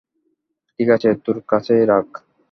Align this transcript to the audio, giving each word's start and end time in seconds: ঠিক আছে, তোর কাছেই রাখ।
ঠিক 0.79 0.87
আছে, 0.89 1.09
তোর 1.25 1.37
কাছেই 1.47 1.83
রাখ। 1.85 2.07